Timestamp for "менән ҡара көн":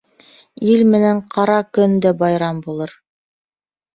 0.93-1.93